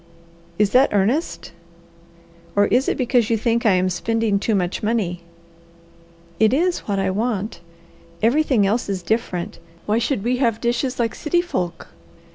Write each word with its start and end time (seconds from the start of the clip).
"Is 0.57 0.71
that 0.71 0.89
earnest 0.93 1.51
or 2.55 2.65
is 2.65 2.89
it 2.89 2.97
because 2.97 3.29
you 3.29 3.37
think 3.37 3.67
I 3.67 3.73
am 3.73 3.87
spending 3.87 4.39
too 4.39 4.55
much 4.55 4.81
money?" 4.81 5.21
"It 6.39 6.55
is 6.55 6.79
what 6.87 6.97
I 6.97 7.11
want. 7.11 7.59
Everything 8.23 8.65
else 8.65 8.89
is 8.89 9.03
different; 9.03 9.59
why 9.85 9.99
should 9.99 10.23
we 10.23 10.37
have 10.37 10.59
dishes 10.59 10.97
like 10.97 11.13
city 11.13 11.39
folk? 11.39 11.89